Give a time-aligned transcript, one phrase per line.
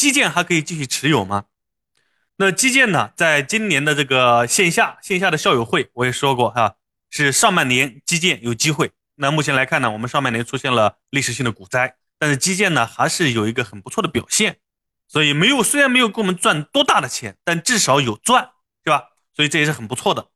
[0.00, 1.44] 基建还可以继续持有吗？
[2.36, 6.76] 那基建呢，在今年的这个线下线下的校友会，我也说过哈，
[7.10, 8.92] 是上半年基建有机会。
[9.16, 14.56] 那目前来看呢，我们上半年出现了历史性的股灾，但是基建呢还是有一个很不错的表现。
[15.06, 19.02] 所以没有，虽然没有给我们赚多大的钱，但至少有赚，是吧？
[19.36, 20.28] 所以这也是很不错的。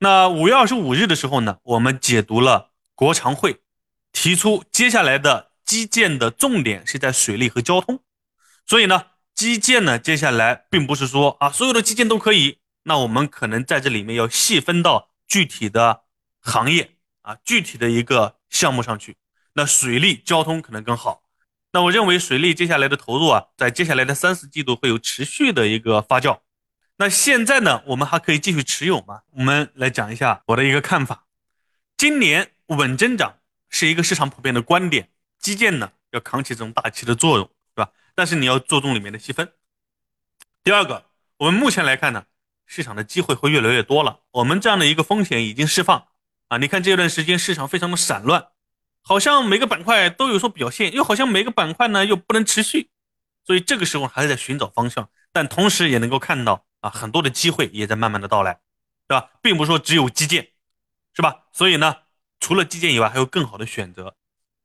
[0.00, 3.62] 那五月二十五日的时候呢，我们解读了国常会，
[4.12, 8.02] 提出接下来的基建的重点是在水利和交通。
[8.68, 12.58] 所以呢，基建呢，接下来并不是说啊，所有的基建都可以。
[12.82, 16.02] 那我们可能在这里面要细分到具体的
[16.40, 19.16] 行业啊，具体的一个项目上去。
[19.54, 21.22] 那水利交通可能更好。
[21.72, 26.40] 那我认为水利接下来的投入啊，在接下来的三四季度会有持续的一个发酵。
[26.98, 29.22] 那现在呢，我们还可以继续持有吗？
[29.30, 31.24] 我们来讲一下我的一个看法。
[31.96, 33.38] 今年稳增长
[33.70, 37.50] 是一个市场普遍的观点，基建呢要扛起这种大旗的作用，
[38.18, 39.52] 但是你要做重里面的细分。
[40.64, 41.04] 第二个，
[41.36, 42.24] 我们目前来看呢，
[42.66, 44.22] 市场的机会会越来越多了。
[44.32, 46.08] 我们这样的一个风险已经释放
[46.48, 48.48] 啊，你看这段时间市场非常的散乱。
[49.02, 52.90] 好像每个板块都有所表现，又好像每个板块呢又不能持续，
[53.46, 58.58] 所以这个时候还是在寻找方向，但同时也能够看到啊很多的机会也在慢慢的到来，
[59.06, 59.30] 对吧？
[59.40, 60.48] 并不是说只有基建，
[61.14, 61.44] 是吧？
[61.52, 61.98] 所以呢，
[62.40, 64.16] 除了基建以外，还有更好的选择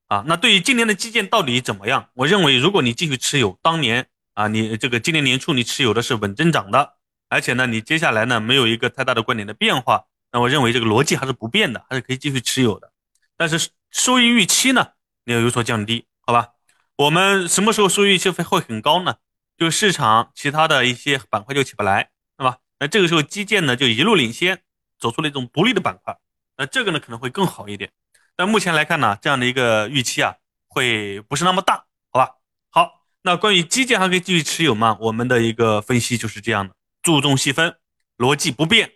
[0.08, 0.24] 啊。
[0.28, 2.10] 那对于今年的基建到底怎么样？
[2.14, 6.94] 我认为，如果你继续持有当年啊，你这个今年年初你持有的是稳增长的，
[7.30, 12.92] 而且呢，你接下来呢没有一个太大的观点的变化，那我认为这个逻辑还是不变的，还是可以继续持有的，
[13.38, 13.70] 但是。
[13.96, 14.88] 收益预期呢，
[15.24, 16.54] 你要有所降低，好吧？
[16.96, 19.18] 我们什么时候收益预期会会很高呢？
[19.56, 22.58] 就市场其他的一些板块就起不来，对吧？
[22.80, 24.64] 那这个时候基建呢就一路领先，
[24.98, 26.18] 走出了一种独立的板块，
[26.58, 27.92] 那这个呢可能会更好一点。
[28.36, 30.36] 但目前来看呢，这样的一个预期啊，
[30.68, 32.36] 会不是那么大，好吧？
[32.70, 34.98] 好，那关于基建还可以继续持有吗？
[35.02, 37.76] 我们的一个分析就是这样的，注重细分，
[38.18, 38.92] 逻辑不变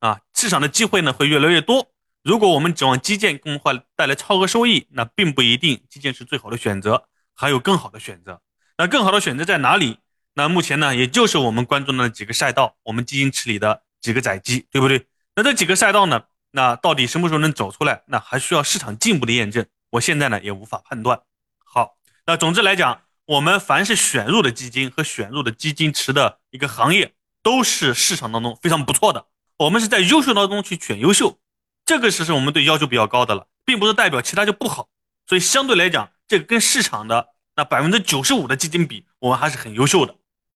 [0.00, 1.92] 啊，市场的机会呢会越来越多。
[2.22, 8.42] 如果我们指望基建更换带来超额收益，那并不一定基建是最好的选择，还有更好的选择。
[8.76, 9.98] 那更好的选择在哪里？
[10.34, 15.06] 那目前呢，也就是我们关注的几个赛道，我们基金池里的几个载机，对不对？
[15.34, 18.02] 那这几个赛道呢，那到底什么时候能走出来？
[18.06, 19.66] 那还需要市场进一步的验证。
[19.90, 21.20] 我现在呢也无法判断。
[21.64, 21.96] 好，
[22.26, 29.26] 那总之来讲，我们凡是选入的基金和选入的基金池的一个行业，都是市场当中非常不错的。
[29.58, 31.38] 我们是在优秀当中去选优秀。
[31.84, 34.88] 这个是是我们对要求比较高的了，并不是代表其他就不好，
[35.26, 40.14] 所以相对来讲，这个跟市场的那百分之九十五的基金比，我们还是很优秀的。